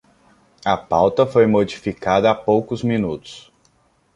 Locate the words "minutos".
2.81-3.53